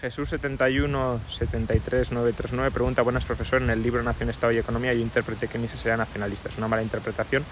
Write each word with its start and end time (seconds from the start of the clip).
Jesús 0.00 0.30
71 0.30 1.20
73 1.28 2.12
939 2.12 2.70
pregunta, 2.70 3.02
buenas 3.02 3.26
profesor, 3.26 3.60
en 3.60 3.68
el 3.68 3.82
libro 3.82 4.02
Nación, 4.02 4.30
Estado 4.30 4.52
y 4.52 4.58
Economía 4.58 4.94
yo 4.94 5.00
interpreté 5.00 5.46
que 5.46 5.58
Mises 5.58 5.84
era 5.84 5.98
nacionalista. 5.98 6.48
¿Es 6.48 6.56
una 6.56 6.68
mala 6.68 6.82
interpretación? 6.82 7.44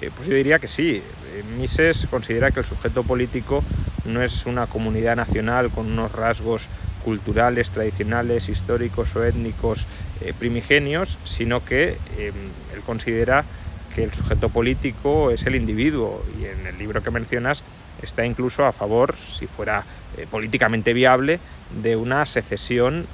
Eh, 0.00 0.10
pues 0.14 0.28
yo 0.28 0.34
diría 0.34 0.60
que 0.60 0.68
sí. 0.68 1.02
Eh, 1.02 1.42
Mises 1.58 2.06
considera 2.08 2.52
que 2.52 2.60
el 2.60 2.66
sujeto 2.66 3.02
político 3.02 3.64
no 4.04 4.22
es 4.22 4.46
una 4.46 4.68
comunidad 4.68 5.16
nacional 5.16 5.70
con 5.70 5.90
unos 5.90 6.12
rasgos 6.12 6.68
culturales, 7.04 7.70
tradicionales, 7.70 8.48
históricos 8.48 9.16
o 9.16 9.24
étnicos 9.24 9.86
eh, 10.20 10.32
primigenios, 10.38 11.18
sino 11.24 11.64
que 11.64 11.96
eh, 12.16 12.32
él 12.74 12.82
considera 12.86 13.44
que 13.94 14.04
el 14.04 14.12
sujeto 14.12 14.48
político 14.48 15.30
es 15.30 15.46
el 15.46 15.54
individuo 15.54 16.24
y 16.40 16.44
en 16.44 16.66
el 16.66 16.78
libro 16.78 17.02
que 17.02 17.10
mencionas 17.10 17.62
está 18.02 18.24
incluso 18.24 18.64
a 18.64 18.72
favor, 18.72 19.14
si 19.16 19.46
fuera 19.46 19.84
eh, 20.16 20.26
políticamente 20.30 20.92
viable, 20.92 21.40
de 21.82 21.96
una 21.96 22.24
secesión 22.26 23.06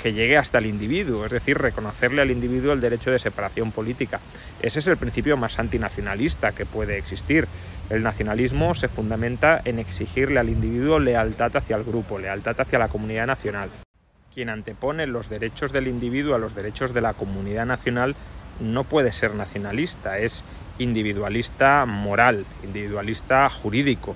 que 0.00 0.12
llegue 0.12 0.38
hasta 0.38 0.58
el 0.58 0.66
individuo, 0.66 1.26
es 1.26 1.30
decir, 1.30 1.58
reconocerle 1.58 2.22
al 2.22 2.30
individuo 2.30 2.72
el 2.72 2.80
derecho 2.80 3.10
de 3.10 3.18
separación 3.18 3.70
política. 3.70 4.20
Ese 4.62 4.78
es 4.78 4.86
el 4.86 4.96
principio 4.96 5.36
más 5.36 5.58
antinacionalista 5.58 6.52
que 6.52 6.64
puede 6.66 6.96
existir. 6.96 7.46
El 7.90 8.02
nacionalismo 8.02 8.74
se 8.74 8.88
fundamenta 8.88 9.60
en 9.64 9.78
exigirle 9.78 10.40
al 10.40 10.48
individuo 10.48 10.98
lealtad 10.98 11.54
hacia 11.56 11.76
el 11.76 11.84
grupo, 11.84 12.18
lealtad 12.18 12.58
hacia 12.58 12.78
la 12.78 12.88
comunidad 12.88 13.26
nacional. 13.26 13.68
Quien 14.32 14.48
antepone 14.48 15.06
los 15.06 15.28
derechos 15.28 15.72
del 15.72 15.88
individuo 15.88 16.34
a 16.34 16.38
los 16.38 16.54
derechos 16.54 16.94
de 16.94 17.00
la 17.00 17.14
comunidad 17.14 17.66
nacional 17.66 18.14
no 18.60 18.84
puede 18.84 19.12
ser 19.12 19.34
nacionalista, 19.34 20.18
es 20.18 20.44
individualista 20.78 21.84
moral, 21.86 22.46
individualista 22.62 23.48
jurídico. 23.50 24.14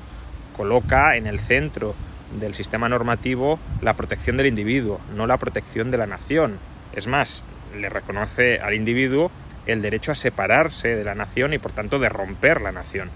Coloca 0.56 1.16
en 1.16 1.26
el 1.26 1.40
centro 1.40 1.94
del 2.40 2.54
sistema 2.54 2.88
normativo 2.88 3.58
la 3.80 3.94
protección 3.94 4.36
del 4.36 4.46
individuo, 4.46 5.00
no 5.14 5.26
la 5.26 5.38
protección 5.38 5.90
de 5.90 5.98
la 5.98 6.06
nación. 6.06 6.58
Es 6.94 7.06
más, 7.06 7.44
le 7.76 7.88
reconoce 7.88 8.60
al 8.60 8.74
individuo 8.74 9.30
el 9.66 9.82
derecho 9.82 10.12
a 10.12 10.14
separarse 10.14 10.94
de 10.96 11.04
la 11.04 11.14
nación 11.14 11.52
y 11.52 11.58
por 11.58 11.72
tanto 11.72 11.98
de 11.98 12.08
romper 12.08 12.60
la 12.60 12.72
nación. 12.72 13.10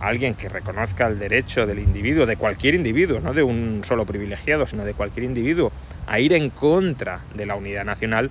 Alguien 0.00 0.34
que 0.34 0.48
reconozca 0.48 1.06
el 1.06 1.18
derecho 1.18 1.66
del 1.66 1.78
individuo, 1.78 2.26
de 2.26 2.36
cualquier 2.36 2.74
individuo, 2.74 3.20
no 3.20 3.32
de 3.32 3.42
un 3.42 3.82
solo 3.82 4.04
privilegiado, 4.04 4.66
sino 4.66 4.84
de 4.84 4.94
cualquier 4.94 5.24
individuo, 5.24 5.72
a 6.06 6.18
ir 6.20 6.34
en 6.34 6.50
contra 6.50 7.20
de 7.34 7.46
la 7.46 7.56
unidad 7.56 7.84
nacional, 7.84 8.30